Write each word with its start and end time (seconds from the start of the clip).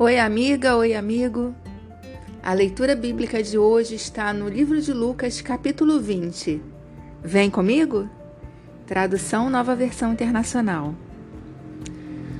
Oi, 0.00 0.16
amiga, 0.16 0.76
oi, 0.76 0.94
amigo. 0.94 1.52
A 2.40 2.52
leitura 2.52 2.94
bíblica 2.94 3.42
de 3.42 3.58
hoje 3.58 3.96
está 3.96 4.32
no 4.32 4.48
livro 4.48 4.80
de 4.80 4.92
Lucas, 4.92 5.40
capítulo 5.40 5.98
20. 5.98 6.62
Vem 7.20 7.50
comigo? 7.50 8.08
Tradução 8.86 9.50
Nova 9.50 9.74
Versão 9.74 10.12
Internacional. 10.12 10.94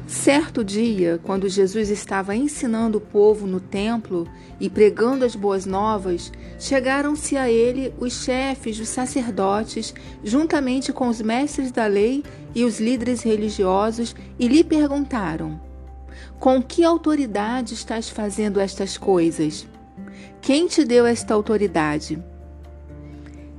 Certo 0.06 0.62
dia, 0.62 1.18
quando 1.24 1.48
Jesus 1.48 1.90
estava 1.90 2.36
ensinando 2.36 2.98
o 2.98 3.00
povo 3.00 3.44
no 3.44 3.58
templo 3.58 4.28
e 4.60 4.70
pregando 4.70 5.24
as 5.24 5.34
boas 5.34 5.66
novas, 5.66 6.32
chegaram-se 6.60 7.36
a 7.36 7.50
ele 7.50 7.92
os 7.98 8.22
chefes, 8.22 8.78
os 8.78 8.88
sacerdotes, 8.88 9.92
juntamente 10.22 10.92
com 10.92 11.08
os 11.08 11.20
mestres 11.20 11.72
da 11.72 11.86
lei 11.86 12.22
e 12.54 12.64
os 12.64 12.78
líderes 12.78 13.22
religiosos, 13.22 14.14
e 14.38 14.46
lhe 14.46 14.62
perguntaram: 14.62 15.66
Com 16.38 16.62
que 16.62 16.84
autoridade 16.84 17.74
estás 17.74 18.08
fazendo 18.08 18.60
estas 18.60 18.96
coisas? 18.96 19.66
Quem 20.40 20.66
te 20.66 20.84
deu 20.84 21.06
esta 21.06 21.34
autoridade? 21.34 22.22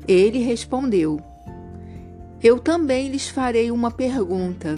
Ele 0.07 0.39
respondeu: 0.39 1.19
Eu 2.41 2.59
também 2.59 3.09
lhes 3.09 3.29
farei 3.29 3.71
uma 3.71 3.91
pergunta. 3.91 4.77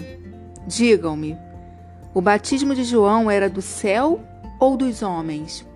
Digam-me 0.66 1.36
o 2.14 2.20
batismo 2.20 2.74
de 2.74 2.84
João 2.84 3.30
era 3.30 3.48
do 3.48 3.62
céu 3.62 4.20
ou 4.60 4.76
dos 4.76 5.02
homens? 5.02 5.66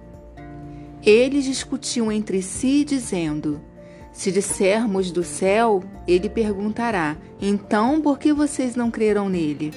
Eles 1.03 1.47
discutiam 1.47 2.13
entre 2.13 2.43
si, 2.43 2.85
dizendo: 2.85 3.63
Se 4.13 4.31
dissermos 4.31 5.11
do 5.11 5.25
céu, 5.25 5.83
ele 6.07 6.29
perguntará: 6.29 7.17
Então 7.41 8.03
por 8.03 8.19
que 8.19 8.35
vocês 8.35 8.77
não 8.77 8.91
creram 8.91 9.31
nele? 9.31 9.73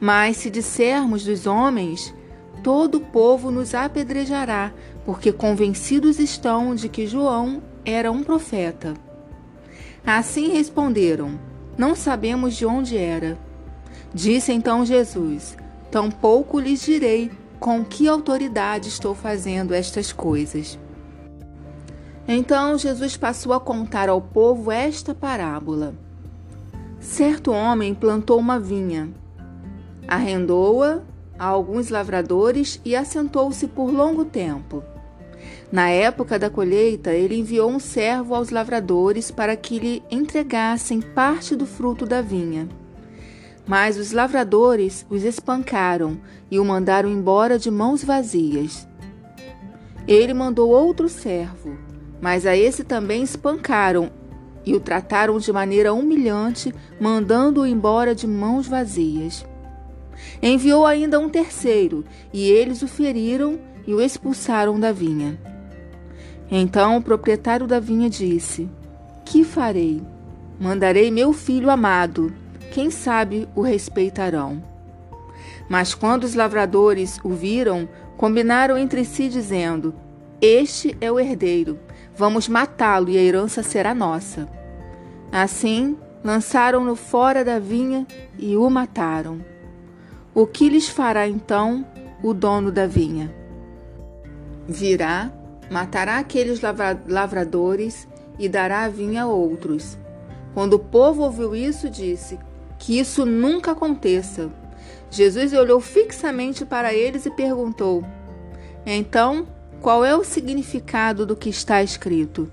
Mas 0.00 0.38
se 0.38 0.50
dissermos 0.50 1.24
dos 1.24 1.46
homens, 1.46 2.14
todo 2.62 2.96
o 2.96 3.00
povo 3.00 3.50
nos 3.50 3.74
apedrejará, 3.74 4.72
porque 5.04 5.30
convencidos 5.30 6.18
estão 6.18 6.74
de 6.74 6.88
que 6.88 7.06
João 7.06 7.62
era 7.84 8.10
um 8.10 8.22
profeta. 8.22 8.94
Assim 10.04 10.48
responderam: 10.48 11.38
Não 11.76 11.94
sabemos 11.94 12.56
de 12.56 12.64
onde 12.64 12.96
era. 12.96 13.38
Disse 14.14 14.52
então 14.52 14.86
Jesus: 14.86 15.56
Tampouco 15.90 16.58
lhes 16.58 16.80
direi 16.82 17.30
com 17.58 17.84
que 17.84 18.08
autoridade 18.08 18.88
estou 18.88 19.14
fazendo 19.14 19.74
estas 19.74 20.12
coisas. 20.12 20.78
Então 22.26 22.78
Jesus 22.78 23.16
passou 23.16 23.52
a 23.52 23.60
contar 23.60 24.08
ao 24.08 24.20
povo 24.20 24.70
esta 24.70 25.14
parábola. 25.14 25.94
Certo 26.98 27.50
homem 27.50 27.94
plantou 27.94 28.38
uma 28.38 28.58
vinha, 28.58 29.10
arrendou-a 30.10 31.02
a 31.38 31.46
alguns 31.46 31.88
lavradores 31.88 32.80
e 32.84 32.96
assentou-se 32.96 33.68
por 33.68 33.90
longo 33.90 34.24
tempo. 34.24 34.82
Na 35.70 35.88
época 35.88 36.36
da 36.36 36.50
colheita, 36.50 37.12
ele 37.12 37.36
enviou 37.36 37.70
um 37.70 37.78
servo 37.78 38.34
aos 38.34 38.50
lavradores 38.50 39.30
para 39.30 39.54
que 39.54 39.78
lhe 39.78 40.02
entregassem 40.10 41.00
parte 41.00 41.54
do 41.54 41.64
fruto 41.64 42.04
da 42.04 42.20
vinha. 42.20 42.68
Mas 43.66 43.96
os 43.96 44.10
lavradores 44.10 45.06
os 45.08 45.22
espancaram 45.22 46.20
e 46.50 46.58
o 46.58 46.64
mandaram 46.64 47.08
embora 47.08 47.56
de 47.56 47.70
mãos 47.70 48.02
vazias. 48.02 48.88
Ele 50.08 50.34
mandou 50.34 50.70
outro 50.70 51.08
servo, 51.08 51.78
mas 52.20 52.44
a 52.46 52.56
esse 52.56 52.82
também 52.82 53.22
espancaram 53.22 54.10
e 54.66 54.74
o 54.74 54.80
trataram 54.80 55.38
de 55.38 55.52
maneira 55.52 55.94
humilhante, 55.94 56.74
mandando-o 57.00 57.66
embora 57.66 58.12
de 58.12 58.26
mãos 58.26 58.66
vazias. 58.66 59.46
Enviou 60.42 60.86
ainda 60.86 61.18
um 61.18 61.28
terceiro, 61.28 62.04
e 62.32 62.50
eles 62.50 62.82
o 62.82 62.88
feriram 62.88 63.58
e 63.86 63.94
o 63.94 64.00
expulsaram 64.00 64.78
da 64.80 64.92
vinha. 64.92 65.38
Então 66.50 66.96
o 66.96 67.02
proprietário 67.02 67.66
da 67.66 67.78
vinha 67.78 68.08
disse: 68.08 68.68
Que 69.24 69.44
farei? 69.44 70.02
Mandarei 70.58 71.10
meu 71.10 71.32
filho 71.32 71.70
amado 71.70 72.32
quem 72.70 72.90
sabe 72.90 73.48
o 73.54 73.62
respeitarão. 73.62 74.62
Mas 75.68 75.94
quando 75.94 76.24
os 76.24 76.34
lavradores 76.34 77.18
o 77.22 77.30
viram, 77.30 77.88
combinaram 78.16 78.78
entre 78.78 79.04
si, 79.04 79.28
dizendo: 79.28 79.94
Este 80.40 80.96
é 81.00 81.10
o 81.10 81.18
herdeiro, 81.18 81.78
vamos 82.16 82.48
matá-lo 82.48 83.10
e 83.10 83.18
a 83.18 83.22
herança 83.22 83.62
será 83.62 83.94
nossa. 83.94 84.48
Assim, 85.30 85.96
lançaram-no 86.24 86.96
fora 86.96 87.44
da 87.44 87.58
vinha 87.58 88.06
e 88.38 88.56
o 88.56 88.68
mataram. 88.68 89.40
O 90.34 90.46
que 90.46 90.68
lhes 90.68 90.88
fará 90.88 91.28
então 91.28 91.84
o 92.22 92.32
dono 92.32 92.70
da 92.70 92.86
vinha? 92.86 93.34
Virá, 94.68 95.32
matará 95.70 96.18
aqueles 96.18 96.60
lavradores 97.06 98.06
e 98.38 98.48
dará 98.48 98.84
a 98.84 98.88
vinha 98.88 99.24
a 99.24 99.26
outros. 99.26 99.98
Quando 100.54 100.74
o 100.74 100.78
povo 100.78 101.22
ouviu 101.22 101.54
isso, 101.54 101.90
disse: 101.90 102.38
que 102.80 102.98
isso 102.98 103.24
nunca 103.24 103.72
aconteça. 103.72 104.50
Jesus 105.10 105.52
olhou 105.52 105.80
fixamente 105.80 106.64
para 106.64 106.92
eles 106.92 107.26
e 107.26 107.30
perguntou: 107.30 108.04
Então, 108.84 109.46
qual 109.80 110.04
é 110.04 110.16
o 110.16 110.24
significado 110.24 111.24
do 111.24 111.36
que 111.36 111.50
está 111.50 111.82
escrito? 111.82 112.50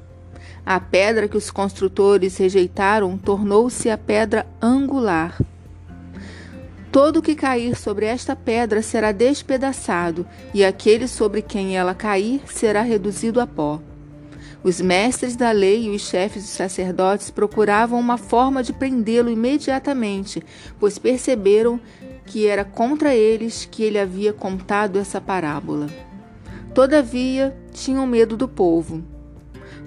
A 0.66 0.80
pedra 0.80 1.30
que 1.30 1.38
os 1.38 1.50
construtores 1.50 2.38
rejeitaram 2.38 3.18
tornou-se 3.18 3.90
a 3.90 3.98
pedra 3.98 4.46
angular. 4.62 5.40
Todo 6.98 7.22
que 7.22 7.36
cair 7.36 7.76
sobre 7.76 8.08
esta 8.08 8.36
pedra 8.36 8.82
será 8.82 9.12
despedaçado, 9.12 10.26
e 10.52 10.66
aquele 10.66 11.08
sobre 11.08 11.44
quem 11.44 11.78
ela 11.78 11.94
cair 11.94 12.42
será 12.48 12.82
reduzido 12.82 13.40
a 13.40 13.46
pó. 13.46 13.80
Os 14.64 14.82
mestres 14.82 15.36
da 15.36 15.52
lei 15.52 15.84
e 15.84 15.90
os 15.92 16.02
chefes 16.02 16.42
dos 16.42 16.54
sacerdotes 16.54 17.30
procuravam 17.30 18.00
uma 18.00 18.18
forma 18.18 18.64
de 18.64 18.74
prendê-lo 18.74 19.30
imediatamente, 19.30 20.42
pois 20.80 20.98
perceberam 20.98 21.80
que 22.26 22.48
era 22.48 22.66
contra 22.66 23.14
eles 23.14 23.70
que 23.70 23.84
ele 23.84 24.00
havia 24.00 24.34
contado 24.34 24.98
essa 24.98 25.22
parábola. 25.22 25.86
Todavia, 26.74 27.56
tinham 27.74 28.08
medo 28.08 28.36
do 28.36 28.48
povo. 28.48 29.04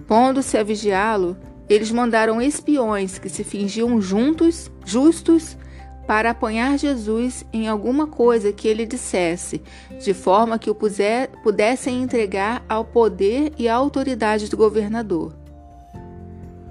Pondo-se 0.06 0.56
a 0.56 0.62
vigiá-lo, 0.62 1.36
eles 1.68 1.90
mandaram 1.90 2.40
espiões 2.40 3.18
que 3.18 3.28
se 3.28 3.42
fingiam 3.42 4.00
juntos, 4.00 4.70
justos 4.86 5.56
para 6.10 6.30
apanhar 6.30 6.76
Jesus 6.76 7.44
em 7.52 7.68
alguma 7.68 8.04
coisa 8.04 8.52
que 8.52 8.66
ele 8.66 8.84
dissesse, 8.84 9.62
de 10.02 10.12
forma 10.12 10.58
que 10.58 10.68
o 10.68 10.74
pudessem 10.74 12.02
entregar 12.02 12.64
ao 12.68 12.84
poder 12.84 13.52
e 13.56 13.68
à 13.68 13.76
autoridade 13.76 14.50
do 14.50 14.56
governador. 14.56 15.32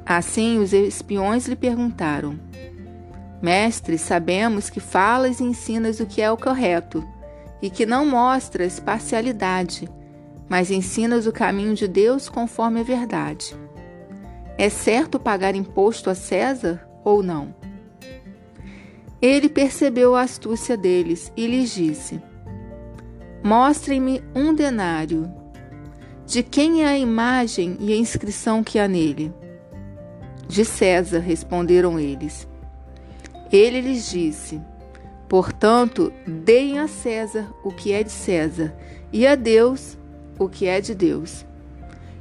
Assim, 0.06 0.60
os 0.60 0.74
espiões 0.74 1.48
lhe 1.48 1.56
perguntaram: 1.56 2.38
Mestre, 3.42 3.98
sabemos 3.98 4.70
que 4.70 4.82
falas 4.82 5.40
e 5.40 5.46
ensinas 5.46 6.02
o 6.02 6.06
que 6.06 6.22
é 6.22 6.30
o 6.30 6.36
correto, 6.36 7.02
e 7.62 7.70
que 7.70 7.86
não 7.86 8.06
mostras 8.06 8.78
parcialidade, 8.78 9.88
mas 10.50 10.70
ensinas 10.70 11.26
o 11.26 11.32
caminho 11.32 11.76
de 11.76 11.88
Deus 11.88 12.28
conforme 12.28 12.82
a 12.82 12.84
verdade. 12.84 13.56
É 14.58 14.68
certo 14.68 15.18
pagar 15.18 15.56
imposto 15.56 16.10
a 16.10 16.14
César 16.14 16.86
ou 17.06 17.24
não? 17.24 17.69
Ele 19.22 19.50
percebeu 19.50 20.16
a 20.16 20.22
astúcia 20.22 20.78
deles 20.78 21.32
e 21.36 21.46
lhes 21.46 21.74
disse: 21.74 22.22
Mostrem-me 23.44 24.24
um 24.34 24.54
denário. 24.54 25.30
De 26.26 26.42
quem 26.42 26.84
é 26.84 26.88
a 26.88 26.98
imagem 26.98 27.76
e 27.82 27.92
a 27.92 27.96
inscrição 27.98 28.64
que 28.64 28.80
há 28.80 28.88
nele? 28.88 29.34
De 30.48 30.64
César, 30.64 31.20
responderam 31.20 32.00
eles. 32.00 32.48
Ele 33.52 33.82
lhes 33.82 34.10
disse: 34.10 34.62
Portanto, 35.28 36.14
deem 36.26 36.80
a 36.80 36.88
César 36.88 37.54
o 37.64 37.72
que 37.72 37.92
é 37.92 38.04
de 38.04 38.12
César, 38.12 38.74
e 39.12 39.28
a 39.28 39.36
Deus 39.36 39.98
o 40.38 40.48
que 40.48 40.66
é 40.66 40.80
de 40.80 40.96
Deus. 40.96 41.46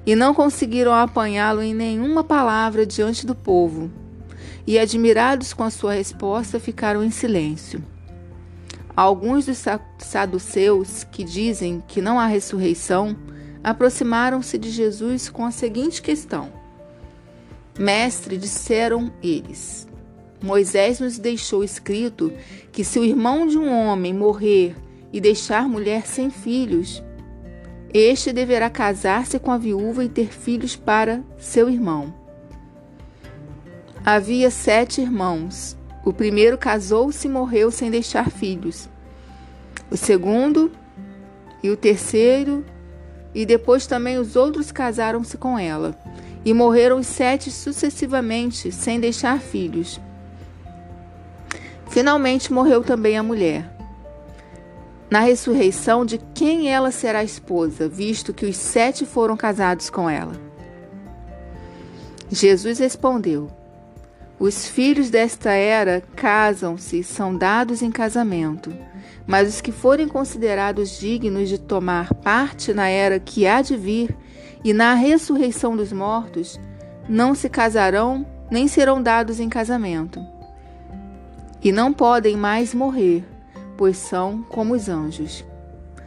E 0.05 0.17
não 0.17 0.35
conseguiram 0.35 0.93
apanhá-lo 0.93 1.63
em 1.63 1.75
nenhuma 1.75 2.25
palavra 2.25 2.85
diante 2.85 3.25
do 3.25 3.37
povo 3.37 3.91
e, 4.69 4.79
admirados 4.79 5.55
com 5.55 5.65
a 5.65 5.71
sua 5.71 5.95
resposta, 5.95 6.61
ficaram 6.61 7.03
em 7.03 7.11
silêncio. 7.11 7.83
Alguns 8.95 9.47
dos 9.47 9.65
saduceus, 9.97 11.05
que 11.05 11.25
dizem 11.25 11.83
que 11.89 12.03
não 12.03 12.21
há 12.21 12.27
ressurreição, 12.27 13.17
aproximaram-se 13.65 14.59
de 14.59 14.69
Jesus 14.69 15.31
com 15.31 15.47
a 15.47 15.51
seguinte 15.51 16.03
questão: 16.03 16.53
Mestre, 17.79 18.37
disseram 18.37 19.11
eles, 19.23 19.89
Moisés 20.39 21.01
nos 21.01 21.19
deixou 21.19 21.65
escrito 21.65 22.31
que 22.71 22.85
se 22.85 22.99
o 22.99 23.05
irmão 23.05 23.47
de 23.47 23.57
um 23.57 23.73
homem 23.73 24.13
morrer 24.13 24.77
e 25.11 25.19
deixar 25.19 25.67
mulher 25.67 26.07
sem 26.07 26.29
filhos, 26.29 27.03
este 27.95 28.35
deverá 28.35 28.69
casar-se 28.69 29.39
com 29.39 29.51
a 29.51 29.57
viúva 29.57 30.05
e 30.05 30.11
ter 30.11 30.31
filhos 30.31 30.77
para 30.77 31.25
seu 31.39 31.71
irmão. 31.71 32.28
Havia 34.11 34.51
sete 34.51 35.03
irmãos. 35.03 35.77
O 36.03 36.15
primeiro 36.15 36.57
casou-se 36.57 37.29
e 37.29 37.31
morreu 37.31 37.71
sem 37.71 37.91
deixar 37.91 38.31
filhos. 38.31 38.89
O 39.91 39.99
segundo 39.99 40.73
e 41.63 41.69
o 41.69 41.77
terceiro, 41.77 42.65
e 43.35 43.45
depois 43.45 43.87
também 43.87 44.17
os 44.17 44.35
outros 44.35 44.73
casaram-se 44.73 45.37
com 45.37 45.59
ela. 45.59 45.95
E 46.43 46.55
morreram 46.55 47.01
os 47.01 47.07
sete 47.07 47.51
sucessivamente, 47.51 48.73
sem 48.73 48.99
deixar 48.99 49.39
filhos. 49.41 50.01
Finalmente 51.91 52.51
morreu 52.51 52.83
também 52.83 53.19
a 53.19 53.23
mulher. 53.23 53.71
Na 55.11 55.21
ressurreição, 55.21 56.07
de 56.07 56.17
quem 56.35 56.73
ela 56.73 56.91
será 56.91 57.23
esposa, 57.23 57.87
visto 57.87 58.33
que 58.33 58.47
os 58.47 58.57
sete 58.57 59.05
foram 59.05 59.37
casados 59.37 59.91
com 59.91 60.09
ela? 60.09 60.33
Jesus 62.31 62.79
respondeu: 62.79 63.58
Os 64.39 64.67
filhos 64.67 65.11
desta 65.11 65.51
era 65.51 66.03
casam-se, 66.15 67.03
são 67.03 67.37
dados 67.37 67.83
em 67.83 67.91
casamento 67.91 68.73
mas 69.29 69.47
os 69.47 69.61
que 69.61 69.71
forem 69.71 70.09
considerados 70.09 70.99
dignos 70.99 71.51
de 71.51 71.59
tomar 71.59 72.15
parte 72.15 72.73
na 72.73 72.89
era 72.89 73.21
que 73.21 73.47
há 73.47 73.61
de 73.61 73.77
vir 73.77 74.17
e 74.65 74.73
na 74.73 74.95
ressurreição 74.95 75.77
dos 75.77 75.93
mortos, 75.93 76.59
não 77.07 77.35
se 77.35 77.51
casarão 77.51 78.27
nem 78.51 78.67
serão 78.67 79.03
dados 79.03 79.39
em 79.39 79.51
casamento. 79.51 80.19
E 81.63 81.71
não 81.71 81.93
podem 81.93 82.39
mais 82.39 82.73
morrer, 82.73 83.23
pois 83.77 83.99
são 83.99 84.43
como 84.49 84.73
os 84.73 84.89
anjos. 84.89 85.45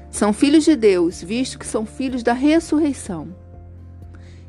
São 0.09 0.33
filhos 0.33 0.65
de 0.65 0.75
Deus, 0.75 1.21
visto 1.21 1.59
que 1.59 1.67
são 1.67 1.85
filhos 1.85 2.23
da 2.23 2.33
ressurreição. 2.33 3.27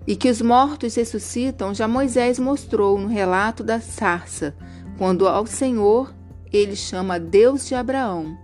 E 0.07 0.17
que 0.17 0.29
os 0.29 0.41
mortos 0.43 0.95
ressuscitam, 0.95 1.75
já 1.75 1.87
Moisés 1.87 2.39
mostrou 2.39 2.99
no 2.99 3.09
relato 3.09 3.63
da 3.63 3.81
sarça, 3.81 4.55
quando 4.99 5.29
ao 5.29 5.47
Senhor 5.47 6.13
ele 6.53 6.77
chama 6.77 7.19
Deus 7.19 7.67
de 7.67 7.75
Abraão, 7.75 8.37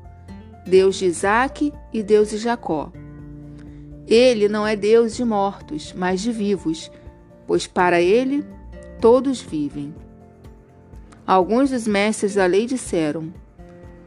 Deus 0.67 0.97
de 0.97 1.07
Isaac 1.07 1.73
e 1.93 2.03
Deus 2.03 2.31
de 2.31 2.39
Jacó. 2.39 2.93
Ele 4.07 4.49
não 4.49 4.67
é 4.67 4.75
Deus 4.75 5.15
de 5.17 5.25
mortos, 5.25 5.93
mas 5.97 6.21
de 6.21 6.33
vivos, 6.33 6.91
pois 7.47 7.67
para 7.67 8.01
ele 8.01 8.45
todos 9.01 9.41
vivem. 9.41 9.95
Alguns 11.27 11.71
dos 11.71 11.87
mestres 11.87 12.35
da 12.35 12.47
lei 12.47 12.65
disseram: 12.65 13.33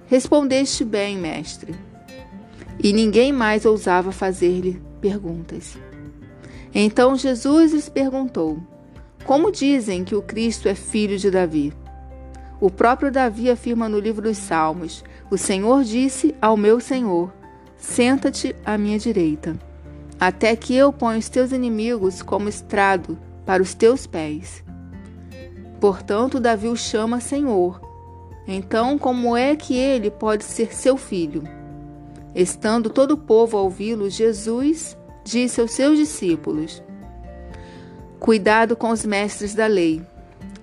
Respondeste 0.07 0.83
bem, 0.83 1.17
mestre. 1.17 1.75
E 2.83 2.91
ninguém 2.91 3.31
mais 3.31 3.63
ousava 3.63 4.11
fazer-lhe 4.11 4.81
perguntas. 4.99 5.77
Então 6.73 7.15
Jesus 7.15 7.73
lhes 7.73 7.89
perguntou: 7.89 8.59
Como 9.25 9.51
dizem 9.51 10.03
que 10.03 10.15
o 10.15 10.21
Cristo 10.21 10.67
é 10.67 10.75
filho 10.75 11.17
de 11.17 11.29
Davi? 11.29 11.73
O 12.59 12.69
próprio 12.69 13.11
Davi 13.11 13.49
afirma 13.49 13.89
no 13.89 13.99
livro 13.99 14.21
dos 14.21 14.37
Salmos: 14.37 15.03
O 15.29 15.37
Senhor 15.37 15.83
disse 15.83 16.35
ao 16.41 16.55
meu 16.55 16.79
Senhor: 16.79 17.33
Senta-te 17.75 18.55
à 18.63 18.77
minha 18.77 18.99
direita, 18.99 19.59
até 20.19 20.55
que 20.55 20.75
eu 20.75 20.93
ponha 20.93 21.19
os 21.19 21.27
teus 21.27 21.51
inimigos 21.51 22.21
como 22.21 22.47
estrado 22.47 23.17
para 23.45 23.63
os 23.63 23.73
teus 23.73 24.05
pés. 24.05 24.63
Portanto, 25.79 26.39
Davi 26.39 26.67
o 26.67 26.75
chama 26.77 27.19
Senhor. 27.19 27.81
Então, 28.47 28.97
como 28.97 29.35
é 29.35 29.55
que 29.55 29.75
ele 29.75 30.11
pode 30.11 30.43
ser 30.43 30.73
seu 30.75 30.95
filho? 30.95 31.43
Estando 32.35 32.89
todo 32.89 33.11
o 33.11 33.17
povo 33.17 33.57
a 33.57 33.61
ouvi-lo, 33.61 34.09
Jesus 34.09 34.95
disse 35.23 35.61
aos 35.61 35.71
seus 35.71 35.97
discípulos: 35.97 36.81
Cuidado 38.19 38.75
com 38.75 38.89
os 38.89 39.05
mestres 39.05 39.53
da 39.53 39.67
lei 39.67 40.01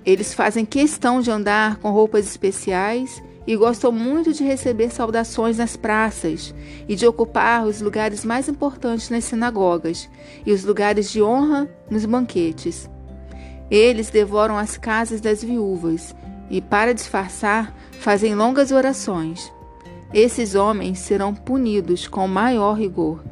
eles 0.08 0.32
fazem 0.32 0.64
questão 0.64 1.20
de 1.20 1.30
andar 1.30 1.76
com 1.76 1.90
roupas 1.90 2.26
especiais 2.26 3.22
e 3.46 3.54
gostam 3.54 3.92
muito 3.92 4.32
de 4.32 4.42
receber 4.42 4.88
saudações 4.88 5.58
nas 5.58 5.76
praças 5.76 6.54
e 6.88 6.96
de 6.96 7.06
ocupar 7.06 7.66
os 7.66 7.82
lugares 7.82 8.24
mais 8.24 8.48
importantes 8.48 9.10
nas 9.10 9.24
sinagogas 9.24 10.08
e 10.46 10.52
os 10.52 10.64
lugares 10.64 11.10
de 11.10 11.22
honra 11.22 11.68
nos 11.90 12.06
banquetes. 12.06 12.88
Eles 13.70 14.08
devoram 14.08 14.56
as 14.56 14.78
casas 14.78 15.20
das 15.20 15.44
viúvas 15.44 16.16
e, 16.48 16.62
para 16.62 16.94
disfarçar, 16.94 17.76
fazem 17.92 18.34
longas 18.34 18.72
orações. 18.72 19.52
Esses 20.14 20.54
homens 20.54 21.00
serão 21.00 21.34
punidos 21.34 22.08
com 22.08 22.26
maior 22.26 22.78
rigor. 22.78 23.22